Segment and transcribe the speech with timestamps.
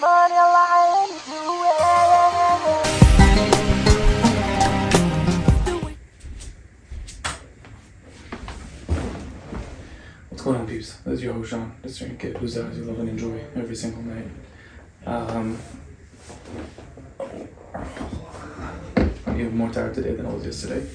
[0.00, 0.32] What's
[10.42, 10.94] going on, peeps?
[11.04, 11.76] This is your host, Sean.
[11.82, 14.26] This is your kid who's as you love and enjoy every single night.
[15.04, 15.58] Um,
[19.26, 20.86] I'm even more tired today than I was yesterday.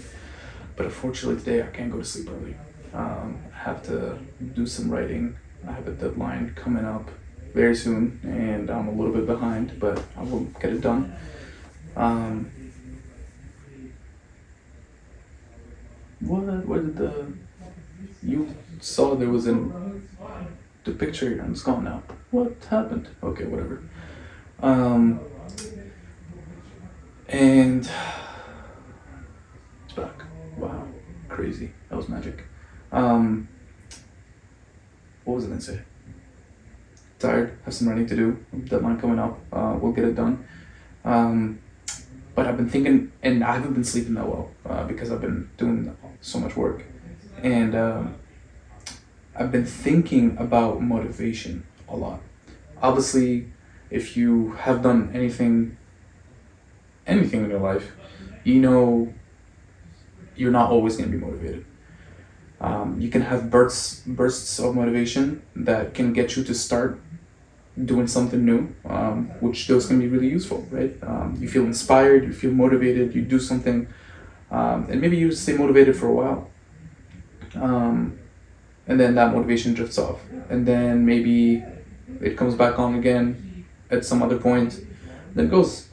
[0.75, 2.55] But unfortunately, today I can't go to sleep early.
[2.91, 4.17] Um, I have to
[4.55, 5.37] do some writing.
[5.67, 7.11] I have a deadline coming up
[7.55, 11.15] very soon, and I'm a little bit behind, but I will get it done.
[11.95, 12.51] Um,
[16.19, 16.41] what?
[16.65, 17.33] Where did the
[18.21, 20.03] you saw there was an
[20.83, 22.03] the picture and it's gone now.
[22.31, 23.07] What happened?
[23.23, 23.81] Okay, whatever.
[24.61, 25.19] Um
[27.27, 27.89] and
[29.85, 30.23] it's back.
[30.57, 30.87] Wow.
[31.29, 31.71] Crazy.
[31.89, 32.43] That was magic.
[32.91, 33.47] Um
[35.23, 35.81] what was I gonna say?
[37.25, 39.39] Tired, have some writing to do, deadline coming up.
[39.51, 40.45] Uh, we'll get it done.
[41.03, 41.59] Um
[42.35, 45.49] but I've been thinking, and I haven't been sleeping that well uh, because I've been
[45.55, 46.83] doing so much work
[47.41, 48.15] and um,
[49.35, 52.21] I've been thinking about motivation a lot.
[52.81, 53.51] Obviously,
[53.89, 55.77] if you have done anything,
[57.05, 57.91] anything in your life,
[58.43, 59.13] you know
[60.35, 61.65] you're not always going to be motivated.
[62.61, 66.99] Um, you can have bursts bursts of motivation that can get you to start
[67.83, 70.95] doing something new, um, which those can be really useful, right?
[71.03, 73.87] Um, you feel inspired, you feel motivated, you do something,
[74.49, 76.49] um, and maybe you stay motivated for a while.
[77.55, 78.19] Um,
[78.87, 80.21] and then that motivation drifts off.
[80.49, 81.63] And then maybe
[82.21, 84.79] it comes back on again at some other point
[85.33, 85.89] then it goes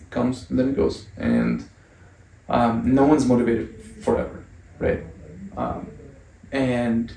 [0.00, 1.06] it comes then it goes.
[1.16, 1.68] And
[2.48, 4.44] um, no one's motivated forever
[4.78, 5.04] right?
[5.56, 5.90] Um,
[6.52, 7.16] and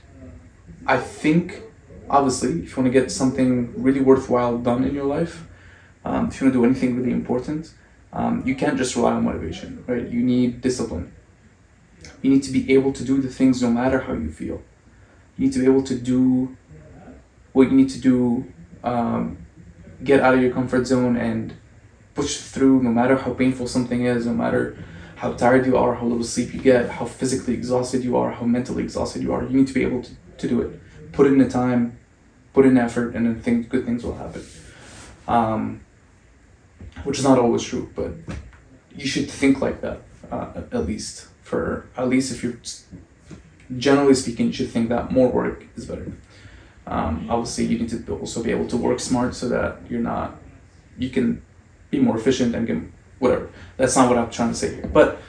[0.86, 1.62] i think
[2.10, 5.46] obviously if you want to get something really worthwhile done in your life
[6.06, 7.74] um, if you want to do anything really important
[8.12, 11.12] um, you can't just rely on motivation right you need discipline
[12.22, 14.62] you need to be able to do the things no matter how you feel.
[15.38, 16.56] You need to be able to do
[17.54, 18.52] what you need to do,
[18.84, 19.38] um,
[20.04, 21.56] get out of your comfort zone and
[22.14, 24.78] push through no matter how painful something is, no matter
[25.20, 28.46] how tired you are, how little sleep you get, how physically exhausted you are, how
[28.46, 29.44] mentally exhausted you are.
[29.44, 30.80] You need to be able to, to do it.
[31.12, 32.00] Put in the time,
[32.54, 34.46] put in effort, and then things, good things will happen.
[35.28, 35.82] Um,
[37.04, 38.12] which is not always true, but
[38.96, 40.00] you should think like that,
[40.32, 42.60] uh, at least for at least if you're
[43.78, 46.14] generally speaking, you should think that more work is better.
[46.88, 50.38] Um, obviously, you need to also be able to work smart so that you're not,
[50.98, 51.42] you can
[51.92, 52.78] be more efficient and get
[53.20, 53.50] whatever.
[53.78, 54.88] That's not what I'm trying to say here.
[54.88, 55.22] But,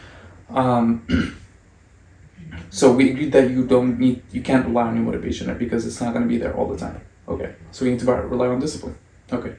[0.48, 1.06] um,
[2.70, 6.00] so we agreed that you don't need, you can't rely on your motivation because it's
[6.00, 7.00] not going to be there all the time.
[7.28, 7.54] Okay.
[7.70, 8.96] So we need to rely on discipline.
[9.32, 9.54] Okay.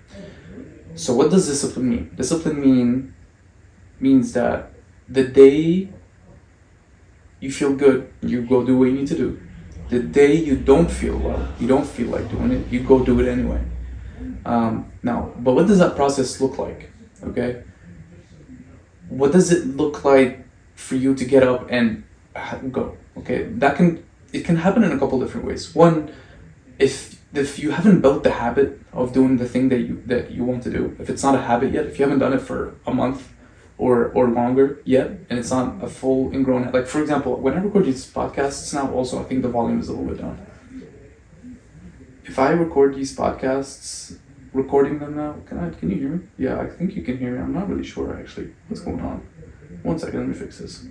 [0.95, 2.11] So what does discipline mean?
[2.15, 3.13] Discipline mean
[3.99, 4.73] means that
[5.07, 5.89] the day
[7.39, 9.39] you feel good, you go do what you need to do.
[9.89, 13.19] The day you don't feel well, you don't feel like doing it, you go do
[13.19, 13.61] it anyway.
[14.45, 16.91] Um, now, but what does that process look like?
[17.23, 17.63] Okay.
[19.11, 20.45] What does it look like
[20.75, 22.03] for you to get up and
[22.71, 22.97] go?
[23.17, 25.75] Okay, that can it can happen in a couple different ways.
[25.75, 26.11] One,
[26.79, 30.45] if if you haven't built the habit of doing the thing that you that you
[30.45, 32.75] want to do, if it's not a habit yet, if you haven't done it for
[32.87, 33.33] a month,
[33.77, 36.71] or or longer yet, and it's not a full ingrown.
[36.71, 39.89] Like for example, when I record these podcasts now, also I think the volume is
[39.89, 40.37] a little bit down.
[42.23, 44.17] If I record these podcasts,
[44.53, 45.69] recording them now, can I?
[45.69, 46.27] Can you hear me?
[46.37, 47.39] Yeah, I think you can hear me.
[47.39, 48.53] I'm not really sure actually.
[48.67, 49.25] What's going on?
[49.83, 50.85] One second, let me fix this.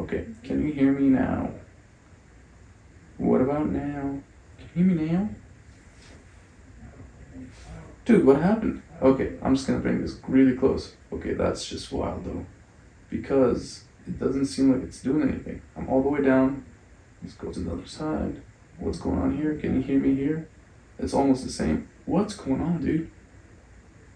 [0.00, 1.50] Okay, can you hear me now?
[3.16, 4.20] What about now?
[4.58, 5.28] Can you hear me now?
[8.04, 8.82] Dude, what happened?
[9.00, 10.94] Okay, I'm just gonna bring this really close.
[11.12, 12.44] Okay, that's just wild though.
[13.08, 15.62] Because it doesn't seem like it's doing anything.
[15.76, 16.64] I'm all the way down.
[17.22, 18.42] Let's go to the other side.
[18.78, 19.54] What's going on here?
[19.56, 20.48] Can you hear me here?
[20.98, 21.88] It's almost the same.
[22.06, 23.10] What's going on, dude?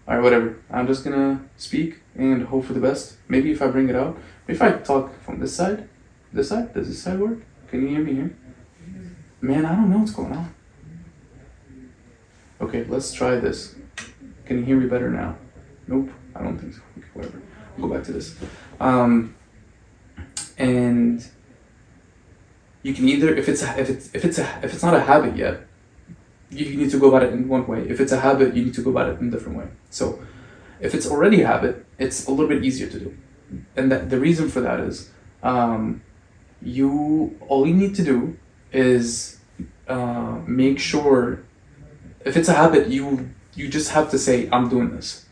[0.07, 0.59] Alright, whatever.
[0.69, 3.17] I'm just gonna speak and hope for the best.
[3.27, 4.17] Maybe if I bring it out.
[4.47, 5.89] If I talk from this side,
[6.31, 7.39] this side, does this side work?
[7.67, 8.35] Can you hear me here?
[9.41, 10.53] Man, I don't know what's going on.
[12.61, 13.75] Okay, let's try this.
[14.45, 15.37] Can you hear me better now?
[15.87, 16.81] Nope, I don't think so.
[16.97, 17.41] Okay, whatever.
[17.77, 18.35] I'll go back to this.
[18.79, 19.35] Um,
[20.57, 21.25] and
[22.83, 25.37] you can either, if it's if it's if it's a if it's not a habit
[25.37, 25.61] yet,
[26.49, 27.87] you need to go about it in one way.
[27.87, 29.67] If it's a habit, you need to go about it in a different way.
[29.89, 30.19] So,
[30.79, 33.17] if it's already a habit, it's a little bit easier to do,
[33.75, 35.11] and that the reason for that is,
[35.43, 36.01] um,
[36.61, 38.37] you all you need to do
[38.71, 39.39] is
[39.87, 41.43] uh, make sure
[42.25, 43.29] if it's a habit you
[43.59, 45.25] you just have to say, I'm doing this.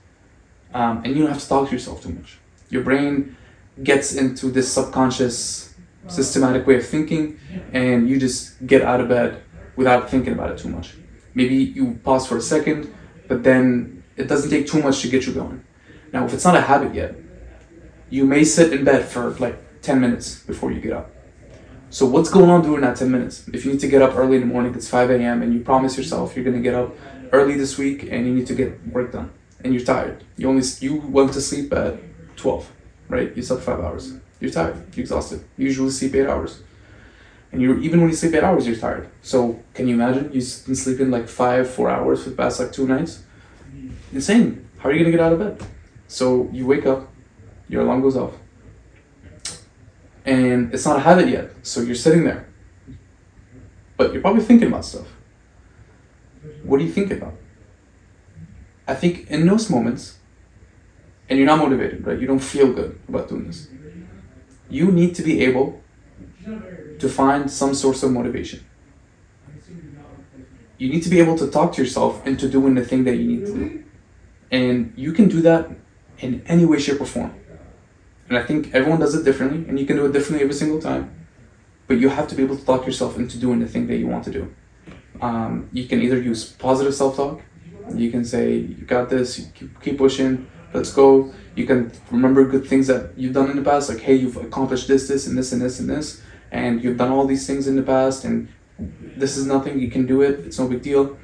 [0.74, 2.38] Um, and you don't have to talk to yourself too much.
[2.70, 3.38] Your brain
[3.84, 5.74] gets into this subconscious,
[6.08, 7.40] systematic way of thinking,
[7.72, 9.42] and you just get out of bed
[9.78, 10.96] without thinking about it too much.
[11.38, 12.92] Maybe you pause for a second,
[13.28, 15.64] but then it doesn't take too much to get you going.
[16.12, 17.16] Now, if it's not a habit yet,
[18.10, 21.12] you may sit in bed for like 10 minutes before you get up.
[21.92, 23.48] So, what's going on during that 10 minutes?
[23.54, 25.60] If you need to get up early in the morning, it's 5 a.m., and you
[25.60, 26.96] promise yourself you're going to get up
[27.32, 29.32] early this week and you need to get work done,
[29.64, 30.24] and you're tired.
[30.38, 32.00] You only you went to sleep at
[32.38, 32.72] 12,
[33.10, 33.30] right?
[33.38, 34.14] You slept five hours.
[34.40, 34.78] You're tired.
[34.96, 35.44] You're exhausted.
[35.56, 36.64] You usually sleep eight hours,
[37.52, 39.10] and you even when you sleep eight hours, you're tired.
[39.22, 42.72] So, can you imagine you've been sleeping like five, four hours for the past like
[42.72, 43.24] two nights?
[44.12, 44.68] Insane.
[44.78, 45.68] How are you gonna get out of bed?
[46.08, 47.12] So you wake up,
[47.68, 48.34] your alarm goes off,
[50.26, 51.52] and it's not a habit yet.
[51.64, 52.48] So you're sitting there,
[53.98, 55.08] but you're probably thinking about stuff.
[56.64, 57.34] What do you think about?
[58.88, 60.18] I think in those moments,
[61.30, 62.18] and you're not motivated, right?
[62.18, 63.68] You don't feel good about doing this.
[64.70, 65.82] You need to be able
[67.00, 68.66] to find some source of motivation.
[70.78, 73.26] You need to be able to talk to yourself into doing the thing that you
[73.26, 73.84] need to do.
[74.52, 75.70] And you can do that
[76.20, 77.34] in any way, shape, or form.
[78.30, 80.80] And I think everyone does it differently, and you can do it differently every single
[80.80, 81.28] time.
[81.88, 84.08] But you have to be able to talk yourself into doing the thing that you
[84.08, 84.54] want to do.
[85.22, 87.42] Um, you can either use positive self talk,
[87.96, 91.34] you can say, You got this, keep, keep pushing, let's go.
[91.56, 94.88] You can remember good things that you've done in the past, like, Hey, you've accomplished
[94.88, 96.22] this, this, and this, and this, and this,
[96.52, 98.48] and you've done all these things in the past, and
[98.80, 101.18] this is nothing, you can do it, it's no big deal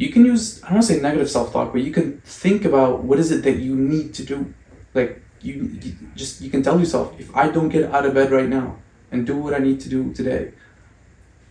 [0.00, 2.64] you can use I don't want to say negative self talk, but you can think
[2.64, 4.54] about what is it that you need to do.
[4.94, 8.30] Like you, you, just you can tell yourself, if I don't get out of bed
[8.30, 8.78] right now
[9.12, 10.54] and do what I need to do today,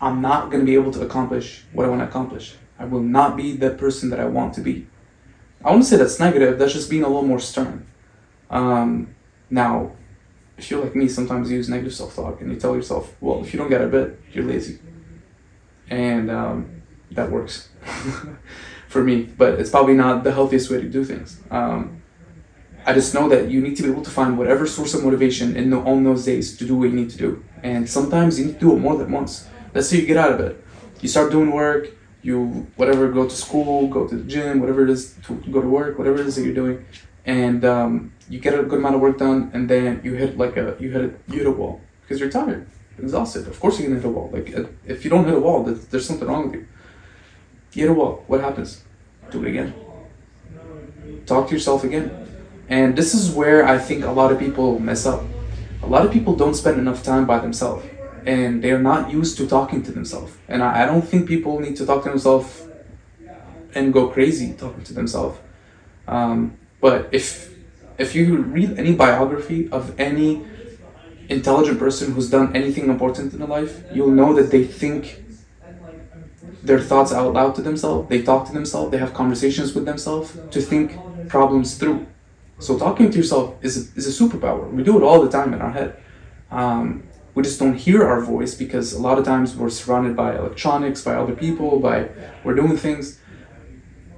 [0.02, 2.56] I'm not going to be able to accomplish what I want to accomplish.
[2.80, 4.88] I will not be the person that I want to be.
[5.64, 6.58] I wouldn't say that's negative.
[6.58, 7.86] That's just being a little more stern.
[8.50, 9.14] Um,
[9.52, 9.92] now,
[10.60, 13.42] if you're like me, sometimes you use negative self talk and you tell yourself, well,
[13.42, 14.80] if you don't get out of bed, you're lazy.
[15.90, 17.70] And um, that works
[18.88, 21.40] for me, but it's probably not the healthiest way to do things.
[21.50, 22.02] Um,
[22.86, 25.56] I just know that you need to be able to find whatever source of motivation
[25.56, 27.44] in the, on those days to do what you need to do.
[27.64, 29.48] And sometimes you need to do it more than once.
[29.74, 30.64] Let's say you get out of it.
[31.02, 31.90] You start doing work,
[32.22, 35.68] you whatever, go to school, go to the gym, whatever it is to go to
[35.68, 36.86] work, whatever it is that you're doing,
[37.26, 40.58] and um, you get a good amount of work done, and then you hit like
[40.58, 42.68] a you hit a, you hit a wall because you're tired,
[42.98, 43.48] exhausted.
[43.48, 44.30] Of course you're gonna hit a wall.
[44.32, 44.54] Like
[44.86, 46.68] if you don't hit a wall, there's something wrong with you.
[47.74, 48.24] You hit a wall.
[48.28, 48.84] What happens?
[49.32, 49.74] Do it again.
[51.26, 52.28] Talk to yourself again.
[52.68, 55.24] And this is where I think a lot of people mess up.
[55.82, 57.86] A lot of people don't spend enough time by themselves
[58.26, 60.34] and they're not used to talking to themselves.
[60.48, 62.68] And I, I don't think people need to talk to themselves
[63.74, 65.40] and go crazy talking to themselves.
[66.08, 67.54] Um, but if
[67.98, 70.46] if you read any biography of any
[71.28, 75.24] intelligent person who's done anything important in their life, you'll know that they think
[76.64, 80.38] their thoughts out loud to themselves, they talk to themselves, they have conversations with themselves
[80.52, 80.98] to think
[81.28, 82.06] problems through.
[82.60, 84.70] So talking to yourself is a, is a superpower.
[84.70, 85.98] We do it all the time in our head.
[86.52, 87.04] Um,
[87.36, 91.02] we just don't hear our voice because a lot of times we're surrounded by electronics,
[91.04, 92.10] by other people, by
[92.44, 93.19] we're doing things.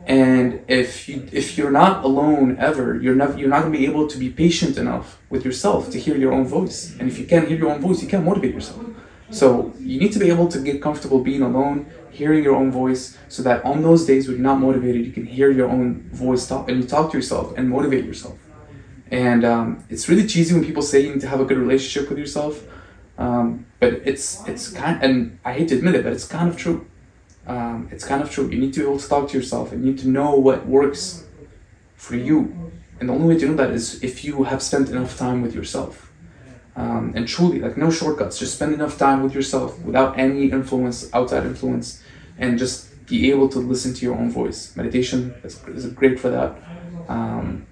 [0.06, 4.07] And if you if you're not alone ever, you're not you're not gonna be able
[4.07, 6.95] to be patient enough with yourself to hear your own voice.
[6.99, 8.83] And if you can't hear your own voice, you can't motivate yourself.
[9.30, 13.18] So you need to be able to get comfortable being alone, hearing your own voice,
[13.30, 16.45] so that on those days when you're not motivated, you can hear your own voice
[16.47, 18.37] talk and you talk to yourself and motivate yourself.
[19.09, 22.09] And um, it's really cheesy when people say you need to have a good relationship
[22.09, 22.64] with yourself,
[23.18, 26.57] um, but it's it's kind and I hate to admit it, but it's kind of
[26.57, 26.87] true.
[27.48, 28.50] Um, it's kind of true.
[28.50, 30.66] You need to be able to talk to yourself and you need to know what
[30.68, 31.26] works
[31.95, 32.71] for you.
[33.00, 35.56] And the only way to know that is if you have spent enough time with
[35.56, 36.12] yourself.
[36.76, 38.40] Um, and truly like no shortcuts.
[38.40, 42.02] Just spend enough time with yourself without any influence outside influence
[42.38, 44.74] and just be able to listen to your own voice.
[44.78, 46.56] Meditation is, is great for that.
[47.10, 47.66] Um,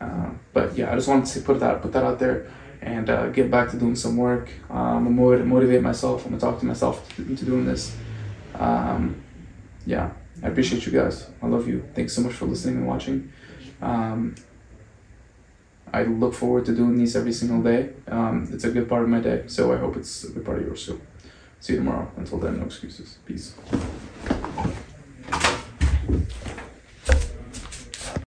[0.00, 2.50] uh, but yeah i just wanted to put that put that out there
[2.80, 4.48] and uh, get back to doing some work.
[4.70, 6.24] Um, motivate myself.
[6.24, 7.94] I'm gonna talk to myself into doing this
[8.60, 9.20] um,
[9.86, 10.10] yeah
[10.42, 13.32] i appreciate you guys i love you thanks so much for listening and watching
[13.82, 14.34] um,
[15.92, 17.90] I look forward to doing these every single day.
[18.06, 20.58] Um, it's a good part of my day, so I hope it's a good part
[20.58, 21.00] of yours too.
[21.58, 22.10] See you tomorrow.
[22.16, 23.18] Until then, no excuses.
[23.26, 23.54] Peace.